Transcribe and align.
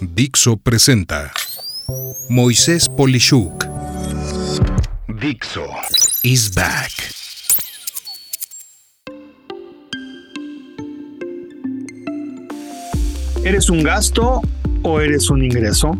Dixo 0.00 0.56
presenta 0.56 1.32
Moisés 2.28 2.88
Polishuk. 2.88 3.64
Dixo 5.20 5.66
is 6.22 6.52
back. 6.54 6.90
¿Eres 13.44 13.70
un 13.70 13.82
gasto 13.82 14.40
o 14.82 15.00
eres 15.00 15.30
un 15.30 15.44
ingreso? 15.44 15.92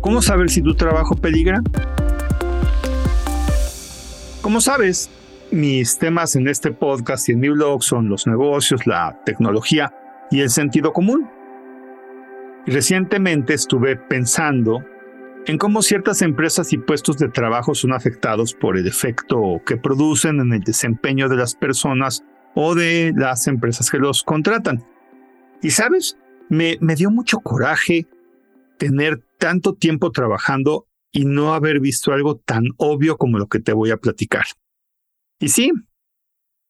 ¿Cómo 0.00 0.22
saber 0.22 0.50
si 0.50 0.62
tu 0.62 0.74
trabajo 0.74 1.14
peligra? 1.14 1.62
Como 4.40 4.60
sabes, 4.60 5.10
mis 5.50 5.98
temas 5.98 6.36
en 6.36 6.48
este 6.48 6.72
podcast 6.72 7.28
y 7.28 7.32
en 7.32 7.40
mi 7.40 7.48
blog 7.48 7.82
son 7.82 8.08
los 8.08 8.26
negocios, 8.26 8.86
la 8.86 9.20
tecnología 9.26 9.92
y 10.30 10.40
el 10.40 10.50
sentido 10.50 10.92
común. 10.92 11.39
Recientemente 12.66 13.54
estuve 13.54 13.96
pensando 13.96 14.84
en 15.46 15.58
cómo 15.58 15.82
ciertas 15.82 16.22
empresas 16.22 16.72
y 16.72 16.78
puestos 16.78 17.16
de 17.18 17.28
trabajo 17.28 17.74
son 17.74 17.92
afectados 17.92 18.54
por 18.54 18.76
el 18.76 18.86
efecto 18.86 19.60
que 19.64 19.76
producen 19.76 20.40
en 20.40 20.52
el 20.52 20.60
desempeño 20.60 21.28
de 21.28 21.36
las 21.36 21.54
personas 21.54 22.22
o 22.54 22.74
de 22.74 23.12
las 23.16 23.46
empresas 23.46 23.90
que 23.90 23.98
los 23.98 24.22
contratan. 24.22 24.84
Y 25.62 25.70
sabes, 25.70 26.18
me 26.48 26.76
dio 26.96 27.10
mucho 27.10 27.38
coraje 27.40 28.06
tener 28.78 29.22
tanto 29.38 29.74
tiempo 29.74 30.10
trabajando 30.10 30.86
y 31.12 31.24
no 31.24 31.54
haber 31.54 31.80
visto 31.80 32.12
algo 32.12 32.36
tan 32.36 32.64
obvio 32.76 33.16
como 33.16 33.38
lo 33.38 33.48
que 33.48 33.60
te 33.60 33.72
voy 33.72 33.90
a 33.90 33.96
platicar. 33.96 34.44
Y 35.38 35.48
sí, 35.48 35.72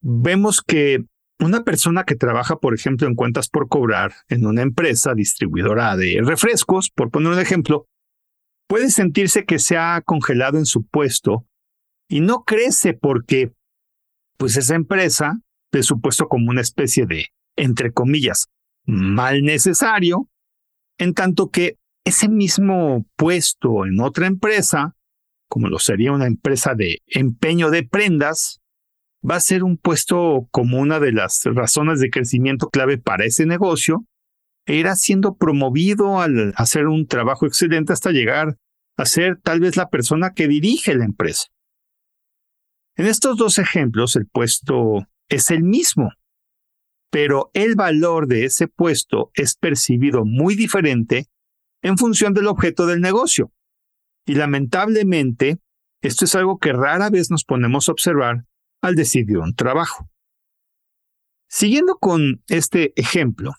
vemos 0.00 0.62
que 0.62 1.04
una 1.40 1.64
persona 1.64 2.04
que 2.04 2.16
trabaja, 2.16 2.56
por 2.56 2.74
ejemplo, 2.74 3.06
en 3.06 3.14
cuentas 3.14 3.48
por 3.48 3.68
cobrar 3.68 4.12
en 4.28 4.46
una 4.46 4.62
empresa 4.62 5.14
distribuidora 5.14 5.96
de 5.96 6.20
refrescos, 6.22 6.90
por 6.90 7.10
poner 7.10 7.32
un 7.32 7.38
ejemplo, 7.38 7.86
puede 8.68 8.90
sentirse 8.90 9.44
que 9.44 9.58
se 9.58 9.76
ha 9.76 10.00
congelado 10.02 10.58
en 10.58 10.66
su 10.66 10.86
puesto 10.86 11.46
y 12.08 12.20
no 12.20 12.44
crece 12.44 12.92
porque, 12.92 13.52
pues 14.36 14.56
esa 14.56 14.74
empresa 14.74 15.40
ve 15.72 15.82
su 15.82 16.00
puesto 16.00 16.28
como 16.28 16.50
una 16.50 16.60
especie 16.60 17.06
de, 17.06 17.28
entre 17.56 17.92
comillas, 17.92 18.48
mal 18.84 19.42
necesario, 19.42 20.28
en 20.98 21.14
tanto 21.14 21.50
que 21.50 21.78
ese 22.04 22.28
mismo 22.28 23.06
puesto 23.16 23.86
en 23.86 24.00
otra 24.00 24.26
empresa, 24.26 24.96
como 25.48 25.68
lo 25.68 25.78
sería 25.78 26.12
una 26.12 26.26
empresa 26.26 26.74
de 26.74 27.02
empeño 27.06 27.70
de 27.70 27.84
prendas, 27.84 28.60
va 29.28 29.36
a 29.36 29.40
ser 29.40 29.64
un 29.64 29.76
puesto 29.76 30.48
como 30.50 30.78
una 30.78 31.00
de 31.00 31.12
las 31.12 31.42
razones 31.44 32.00
de 32.00 32.10
crecimiento 32.10 32.68
clave 32.68 32.98
para 32.98 33.24
ese 33.24 33.46
negocio 33.46 34.06
e 34.66 34.76
irá 34.76 34.96
siendo 34.96 35.36
promovido 35.36 36.20
al 36.20 36.52
hacer 36.56 36.86
un 36.86 37.06
trabajo 37.06 37.46
excelente 37.46 37.92
hasta 37.92 38.12
llegar 38.12 38.56
a 38.96 39.06
ser 39.06 39.38
tal 39.42 39.60
vez 39.60 39.76
la 39.76 39.88
persona 39.88 40.32
que 40.34 40.48
dirige 40.48 40.94
la 40.94 41.04
empresa. 41.04 41.48
En 42.96 43.06
estos 43.06 43.36
dos 43.36 43.58
ejemplos 43.58 44.16
el 44.16 44.26
puesto 44.26 45.06
es 45.28 45.50
el 45.50 45.62
mismo, 45.62 46.12
pero 47.10 47.50
el 47.54 47.74
valor 47.74 48.26
de 48.26 48.44
ese 48.44 48.68
puesto 48.68 49.30
es 49.34 49.54
percibido 49.54 50.24
muy 50.24 50.54
diferente 50.54 51.26
en 51.82 51.96
función 51.96 52.34
del 52.34 52.46
objeto 52.46 52.86
del 52.86 53.00
negocio. 53.00 53.52
Y 54.26 54.34
lamentablemente, 54.34 55.58
esto 56.02 56.24
es 56.24 56.34
algo 56.34 56.58
que 56.58 56.72
rara 56.72 57.10
vez 57.10 57.30
nos 57.30 57.44
ponemos 57.44 57.88
a 57.88 57.92
observar 57.92 58.44
al 58.82 58.94
decidir 58.94 59.38
un 59.38 59.54
trabajo. 59.54 60.08
Siguiendo 61.48 61.98
con 61.98 62.42
este 62.48 62.92
ejemplo, 63.00 63.54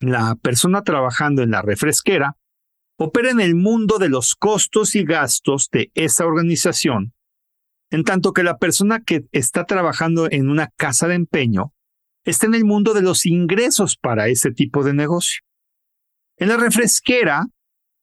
la 0.00 0.34
persona 0.36 0.82
trabajando 0.82 1.42
en 1.42 1.52
la 1.52 1.62
refresquera 1.62 2.36
opera 2.98 3.30
en 3.30 3.40
el 3.40 3.54
mundo 3.54 3.98
de 3.98 4.08
los 4.08 4.34
costos 4.34 4.94
y 4.94 5.04
gastos 5.04 5.68
de 5.70 5.90
esa 5.94 6.26
organización, 6.26 7.14
en 7.90 8.04
tanto 8.04 8.32
que 8.32 8.42
la 8.42 8.58
persona 8.58 9.02
que 9.04 9.26
está 9.32 9.64
trabajando 9.64 10.28
en 10.30 10.48
una 10.48 10.68
casa 10.76 11.06
de 11.06 11.14
empeño 11.14 11.72
está 12.24 12.46
en 12.46 12.54
el 12.54 12.64
mundo 12.64 12.92
de 12.94 13.02
los 13.02 13.24
ingresos 13.26 13.96
para 13.96 14.28
ese 14.28 14.50
tipo 14.50 14.82
de 14.82 14.94
negocio. 14.94 15.42
En 16.38 16.48
la 16.48 16.56
refresquera, 16.56 17.46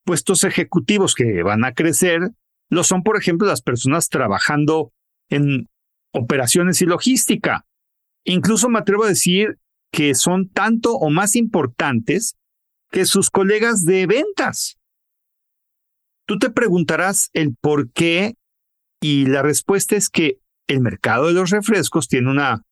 puestos 0.06 0.44
ejecutivos 0.44 1.14
que 1.14 1.44
van 1.44 1.66
a 1.66 1.74
crecer 1.74 2.32
lo 2.70 2.84
son, 2.84 3.04
por 3.04 3.18
ejemplo, 3.18 3.48
las 3.48 3.62
personas 3.62 4.10
trabajando 4.10 4.94
en 5.30 5.70
operaciones 6.14 6.82
y 6.82 6.86
logística. 6.86 7.66
Incluso 8.24 8.70
me 8.70 8.80
atrevo 8.80 9.04
a 9.04 9.10
decir 9.10 9.60
que 9.92 10.16
son 10.16 10.50
tanto 10.50 10.96
o 10.96 11.10
más 11.10 11.36
importantes 11.36 12.36
que 12.92 13.06
sus 13.06 13.30
colegas 13.30 13.84
de 13.84 14.06
ventas. 14.08 14.78
Tú 16.26 16.40
te 16.40 16.50
preguntarás 16.50 17.30
el 17.34 17.56
por 17.60 17.92
qué 17.92 18.36
y 19.02 19.26
la 19.26 19.42
respuesta 19.42 19.96
es 19.96 20.10
que 20.10 20.40
el 20.68 20.80
mercado 20.80 21.28
de 21.28 21.34
los 21.34 21.50
refrescos 21.50 22.08
tiene 22.08 22.32
una 22.32 22.64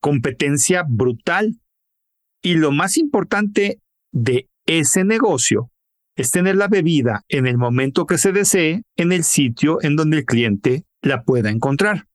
competencia 0.00 0.84
brutal 0.86 1.58
y 2.42 2.54
lo 2.54 2.70
más 2.72 2.98
importante 2.98 3.80
de 4.12 4.48
ese 4.66 5.04
negocio 5.04 5.70
es 6.16 6.30
tener 6.30 6.56
la 6.56 6.68
bebida 6.68 7.24
en 7.28 7.46
el 7.46 7.56
momento 7.56 8.04
que 8.04 8.18
se 8.18 8.32
desee 8.32 8.82
en 8.96 9.12
el 9.12 9.24
sitio 9.24 9.78
en 9.82 9.96
donde 9.96 10.18
el 10.18 10.24
cliente 10.24 10.84
la 11.00 11.22
pueda 11.22 11.50
encontrar. 11.50 12.07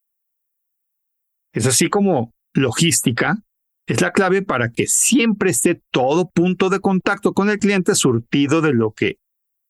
Es 1.54 1.68
así 1.68 1.90
como 1.90 2.34
logística 2.54 3.38
es 3.86 4.02
la 4.02 4.12
clave 4.12 4.42
para 4.42 4.70
que 4.70 4.88
siempre 4.88 5.52
esté 5.52 5.82
todo 5.92 6.30
punto 6.30 6.70
de 6.70 6.80
contacto 6.80 7.34
con 7.34 7.50
el 7.50 7.60
cliente 7.60 7.96
surtido 7.96 8.62
de 8.62 8.74
lo 8.74 8.92
que 8.92 9.18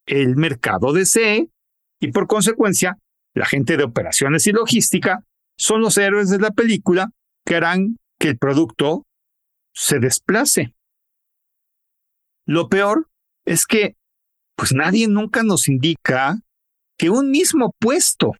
el 0.05 0.35
mercado 0.35 0.93
desee 0.93 1.49
y 1.99 2.11
por 2.11 2.27
consecuencia 2.27 2.97
la 3.33 3.45
gente 3.45 3.77
de 3.77 3.85
operaciones 3.85 4.45
y 4.45 4.51
logística 4.51 5.25
son 5.57 5.81
los 5.81 5.97
héroes 5.97 6.29
de 6.29 6.39
la 6.39 6.51
película 6.51 7.09
que 7.45 7.55
harán 7.55 7.97
que 8.19 8.29
el 8.29 8.37
producto 8.37 9.05
se 9.73 9.99
desplace. 9.99 10.75
Lo 12.45 12.69
peor 12.69 13.09
es 13.45 13.65
que 13.65 13.95
pues 14.55 14.73
nadie 14.73 15.07
nunca 15.07 15.41
nos 15.41 15.67
indica 15.67 16.39
que 16.97 17.09
un 17.09 17.31
mismo 17.31 17.73
puesto 17.79 18.33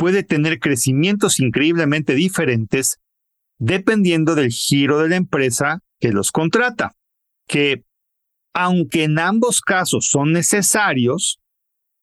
puede 0.00 0.22
tener 0.22 0.60
crecimientos 0.60 1.40
increíblemente 1.40 2.14
diferentes 2.14 3.00
dependiendo 3.58 4.34
del 4.34 4.50
giro 4.50 4.98
de 4.98 5.10
la 5.10 5.16
empresa 5.16 5.82
que 5.98 6.10
los 6.10 6.32
contrata, 6.32 6.96
que 7.46 7.84
aunque 8.54 9.04
en 9.04 9.18
ambos 9.18 9.60
casos 9.60 10.08
son 10.08 10.32
necesarios, 10.32 11.38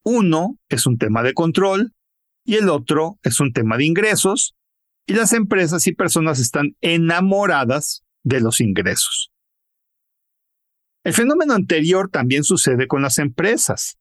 uno 0.05 0.59
es 0.69 0.85
un 0.85 0.99
tema 0.99 1.23
de 1.23 1.33
control 1.33 1.95
y 2.45 2.57
el 2.57 2.69
otro 2.69 3.17
es 3.23 3.39
un 3.39 3.51
tema 3.51 3.77
de 3.77 3.85
ingresos, 3.85 4.53
y 5.07 5.13
las 5.13 5.33
empresas 5.33 5.87
y 5.87 5.95
personas 5.95 6.37
están 6.37 6.75
enamoradas 6.81 8.03
de 8.23 8.41
los 8.41 8.61
ingresos. 8.61 9.31
El 11.03 11.13
fenómeno 11.13 11.55
anterior 11.55 12.11
también 12.11 12.43
sucede 12.43 12.85
con 12.85 13.01
las 13.01 13.17
empresas. 13.17 13.97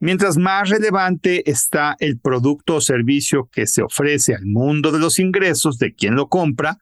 Mientras 0.00 0.36
más 0.36 0.68
relevante 0.68 1.50
está 1.50 1.96
el 1.98 2.20
producto 2.20 2.76
o 2.76 2.80
servicio 2.80 3.48
que 3.50 3.66
se 3.66 3.82
ofrece 3.82 4.34
al 4.34 4.46
mundo 4.46 4.92
de 4.92 5.00
los 5.00 5.18
ingresos 5.18 5.78
de 5.78 5.94
quien 5.94 6.14
lo 6.14 6.28
compra, 6.28 6.78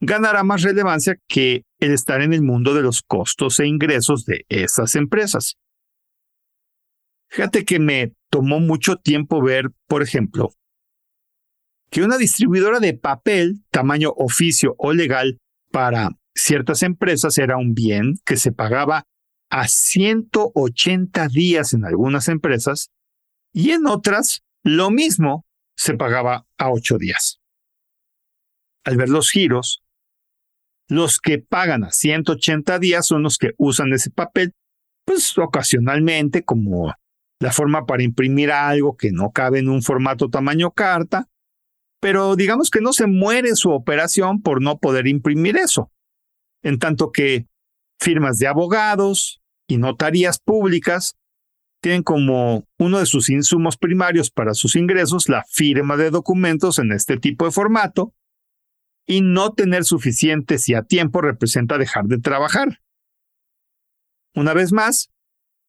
ganará 0.00 0.44
más 0.44 0.62
relevancia 0.62 1.16
que 1.28 1.64
el 1.80 1.92
estar 1.92 2.22
en 2.22 2.32
el 2.32 2.42
mundo 2.42 2.74
de 2.74 2.82
los 2.82 3.02
costos 3.02 3.58
e 3.58 3.66
ingresos 3.66 4.24
de 4.24 4.44
esas 4.48 4.94
empresas. 4.94 5.56
Fíjate 7.30 7.64
que 7.64 7.80
me 7.80 8.12
tomó 8.30 8.60
mucho 8.60 8.96
tiempo 8.96 9.42
ver, 9.42 9.70
por 9.88 10.02
ejemplo, 10.02 10.52
que 11.90 12.02
una 12.02 12.16
distribuidora 12.16 12.78
de 12.78 12.94
papel, 12.94 13.64
tamaño 13.70 14.12
oficio 14.16 14.74
o 14.78 14.92
legal, 14.92 15.38
para 15.70 16.10
ciertas 16.34 16.82
empresas 16.82 17.38
era 17.38 17.56
un 17.56 17.74
bien 17.74 18.14
que 18.24 18.36
se 18.36 18.52
pagaba 18.52 19.04
a 19.52 19.68
180 19.68 21.28
días 21.28 21.74
en 21.74 21.84
algunas 21.84 22.28
empresas 22.28 22.90
y 23.52 23.72
en 23.72 23.86
otras 23.86 24.42
lo 24.64 24.90
mismo 24.90 25.44
se 25.76 25.94
pagaba 25.94 26.46
a 26.56 26.70
8 26.70 26.96
días. 26.96 27.38
Al 28.84 28.96
ver 28.96 29.10
los 29.10 29.30
giros, 29.30 29.84
los 30.88 31.18
que 31.18 31.38
pagan 31.38 31.84
a 31.84 31.92
180 31.92 32.78
días 32.78 33.06
son 33.06 33.22
los 33.22 33.36
que 33.36 33.50
usan 33.58 33.92
ese 33.92 34.10
papel, 34.10 34.54
pues 35.04 35.36
ocasionalmente 35.36 36.44
como 36.44 36.94
la 37.38 37.52
forma 37.52 37.84
para 37.84 38.02
imprimir 38.02 38.50
algo 38.52 38.96
que 38.96 39.12
no 39.12 39.32
cabe 39.32 39.58
en 39.58 39.68
un 39.68 39.82
formato 39.82 40.30
tamaño 40.30 40.70
carta, 40.70 41.28
pero 42.00 42.36
digamos 42.36 42.70
que 42.70 42.80
no 42.80 42.94
se 42.94 43.06
muere 43.06 43.54
su 43.54 43.70
operación 43.70 44.40
por 44.40 44.62
no 44.62 44.78
poder 44.78 45.06
imprimir 45.06 45.58
eso. 45.58 45.92
En 46.62 46.78
tanto 46.78 47.12
que 47.12 47.48
firmas 48.00 48.38
de 48.38 48.46
abogados, 48.46 49.41
y 49.72 49.78
notarías 49.78 50.38
públicas 50.38 51.16
tienen 51.80 52.02
como 52.02 52.68
uno 52.78 52.98
de 52.98 53.06
sus 53.06 53.30
insumos 53.30 53.78
primarios 53.78 54.30
para 54.30 54.52
sus 54.54 54.76
ingresos 54.76 55.28
la 55.28 55.44
firma 55.48 55.96
de 55.96 56.10
documentos 56.10 56.78
en 56.78 56.92
este 56.92 57.16
tipo 57.16 57.46
de 57.46 57.50
formato 57.52 58.14
y 59.06 59.22
no 59.22 59.52
tener 59.52 59.84
suficientes 59.84 60.68
y 60.68 60.74
a 60.74 60.82
tiempo 60.82 61.22
representa 61.22 61.78
dejar 61.78 62.04
de 62.04 62.18
trabajar. 62.18 62.80
Una 64.34 64.54
vez 64.54 64.72
más, 64.72 65.08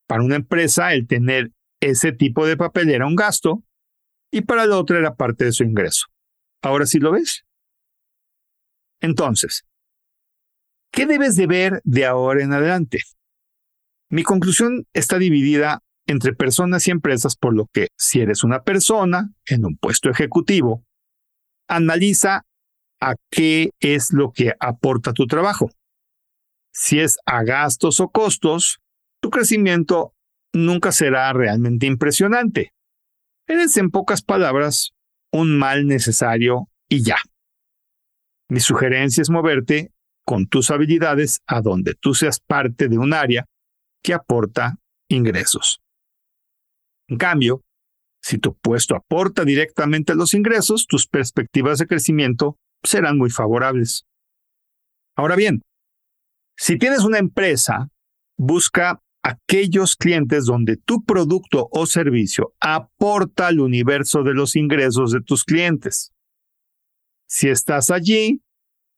Para 0.06 0.22
una 0.22 0.36
empresa, 0.36 0.94
el 0.94 1.08
tener 1.08 1.54
ese 1.80 2.12
tipo 2.12 2.46
de 2.46 2.58
papel 2.58 2.90
era 2.90 3.08
un 3.08 3.16
gasto 3.16 3.64
y 4.32 4.42
para 4.42 4.66
la 4.66 4.78
otra 4.78 5.00
era 5.00 5.16
parte 5.16 5.46
de 5.46 5.54
su 5.54 5.64
ingreso. 5.64 6.08
¿Ahora 6.62 6.86
sí 6.86 7.00
lo 7.00 7.14
ves? 7.14 7.46
Entonces, 9.00 9.66
¿qué 10.92 11.06
debes 11.06 11.38
de 11.38 11.48
ver 11.48 11.82
de 11.86 12.06
ahora 12.06 12.44
en 12.44 12.52
adelante? 12.52 13.00
Mi 14.14 14.22
conclusión 14.22 14.86
está 14.94 15.18
dividida 15.18 15.80
entre 16.06 16.36
personas 16.36 16.88
y 16.88 16.92
empresas, 16.92 17.36
por 17.36 17.56
lo 17.56 17.66
que 17.74 17.88
si 17.98 18.20
eres 18.20 18.44
una 18.44 18.62
persona 18.62 19.34
en 19.48 19.66
un 19.66 19.76
puesto 19.76 20.12
ejecutivo, 20.12 20.86
analiza 21.68 22.44
a 23.02 23.16
qué 23.32 23.72
es 23.80 24.14
lo 24.14 24.32
que 24.32 24.54
aporta 24.60 25.14
tu 25.14 25.26
trabajo. 25.26 25.72
Si 26.72 27.00
es 27.00 27.18
a 27.26 27.42
gastos 27.42 28.00
o 28.02 28.10
costos, 28.10 28.82
tu 29.20 29.32
crecimiento 29.32 30.14
nunca 30.54 30.92
será 30.92 31.34
realmente 31.34 31.88
impresionante. 31.88 32.72
Eres, 33.48 33.78
en 33.78 33.90
pocas 33.90 34.22
palabras, 34.22 34.92
un 35.32 35.58
mal 35.58 35.88
necesario 35.88 36.70
y 36.88 37.02
ya. 37.02 37.18
Mi 38.48 38.60
sugerencia 38.60 39.24
es 39.24 39.32
moverte 39.32 39.92
con 40.24 40.46
tus 40.46 40.70
habilidades 40.70 41.40
a 41.48 41.62
donde 41.62 41.96
tú 41.96 42.14
seas 42.14 42.40
parte 42.40 42.90
de 42.90 43.00
un 43.00 43.16
área 43.16 43.48
que 44.04 44.14
aporta 44.14 44.78
ingresos. 45.10 45.82
En 47.08 47.18
cambio, 47.18 47.62
si 48.22 48.38
tu 48.38 48.56
puesto 48.56 48.96
aporta 48.96 49.44
directamente 49.44 50.16
los 50.16 50.34
ingresos, 50.34 50.88
tus 50.88 51.08
perspectivas 51.08 51.80
de 51.80 51.88
crecimiento 51.88 52.58
serán 52.84 53.18
muy 53.18 53.30
favorables. 53.30 54.06
Ahora 55.16 55.36
bien, 55.36 55.62
si 56.56 56.78
tienes 56.78 57.04
una 57.04 57.18
empresa, 57.18 57.90
busca 58.38 59.02
aquellos 59.24 59.96
clientes 59.96 60.46
donde 60.46 60.78
tu 60.78 61.04
producto 61.04 61.70
o 61.72 61.86
servicio 61.86 62.54
aporta 62.60 63.48
al 63.48 63.60
universo 63.60 64.24
de 64.24 64.34
los 64.34 64.56
ingresos 64.56 65.12
de 65.12 65.22
tus 65.22 65.44
clientes. 65.46 66.12
Si 67.28 67.48
estás 67.48 67.90
allí, 67.90 68.42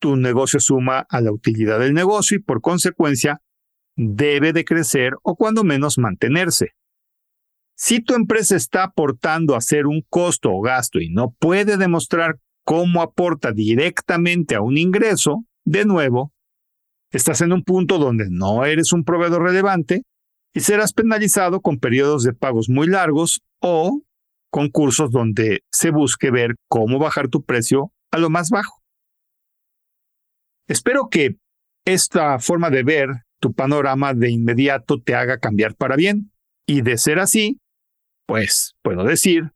tu 0.00 0.16
negocio 0.16 0.60
suma 0.60 1.06
a 1.08 1.20
la 1.20 1.32
utilidad 1.32 1.78
del 1.78 1.94
negocio 1.94 2.36
y 2.36 2.42
por 2.42 2.60
consecuencia 2.60 3.40
debe 3.96 4.52
de 4.52 4.64
crecer 4.64 5.14
o 5.22 5.36
cuando 5.36 5.64
menos 5.64 5.98
mantenerse. 5.98 6.72
Si 7.74 8.00
tu 8.00 8.14
empresa 8.14 8.56
está 8.56 8.84
aportando 8.84 9.54
a 9.54 9.60
ser 9.60 9.86
un 9.86 10.02
costo 10.08 10.50
o 10.52 10.60
gasto 10.60 11.00
y 11.00 11.10
no 11.10 11.34
puede 11.38 11.76
demostrar 11.76 12.38
cómo 12.64 13.02
aporta 13.02 13.52
directamente 13.52 14.54
a 14.54 14.60
un 14.60 14.78
ingreso, 14.78 15.44
de 15.64 15.84
nuevo, 15.84 16.32
estás 17.10 17.40
en 17.40 17.52
un 17.52 17.64
punto 17.64 17.98
donde 17.98 18.28
no 18.30 18.64
eres 18.64 18.92
un 18.92 19.04
proveedor 19.04 19.42
relevante 19.42 20.02
y 20.54 20.60
serás 20.60 20.92
penalizado 20.92 21.60
con 21.60 21.78
periodos 21.78 22.22
de 22.22 22.32
pagos 22.32 22.68
muy 22.68 22.86
largos 22.86 23.42
o 23.60 24.02
concursos 24.50 25.10
donde 25.10 25.62
se 25.70 25.90
busque 25.90 26.30
ver 26.30 26.54
cómo 26.68 26.98
bajar 26.98 27.28
tu 27.28 27.44
precio 27.44 27.92
a 28.10 28.18
lo 28.18 28.30
más 28.30 28.48
bajo. 28.48 28.80
Espero 30.66 31.08
que 31.10 31.36
esta 31.84 32.38
forma 32.38 32.70
de 32.70 32.82
ver 32.82 33.25
tu 33.46 33.52
panorama 33.52 34.12
de 34.12 34.28
inmediato 34.28 35.00
te 35.00 35.14
haga 35.14 35.38
cambiar 35.38 35.76
para 35.76 35.94
bien 35.94 36.32
y 36.66 36.80
de 36.80 36.98
ser 36.98 37.20
así, 37.20 37.60
pues 38.26 38.74
puedo 38.82 39.04
decir 39.04 39.52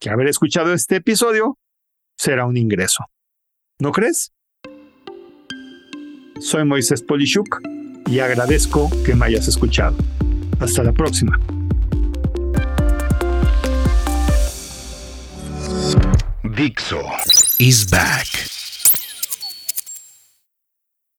que 0.00 0.08
haber 0.08 0.28
escuchado 0.28 0.72
este 0.72 0.96
episodio 0.96 1.58
será 2.16 2.46
un 2.46 2.56
ingreso. 2.56 3.04
¿No 3.80 3.92
crees? 3.92 4.32
Soy 6.40 6.64
Moisés 6.64 7.02
Polishuk 7.02 7.60
y 8.06 8.20
agradezco 8.20 8.88
que 9.04 9.14
me 9.14 9.26
hayas 9.26 9.46
escuchado. 9.46 9.98
Hasta 10.58 10.82
la 10.82 10.92
próxima. 10.92 11.38
Dixo 16.56 17.02
is 17.58 17.84
back. 17.90 18.37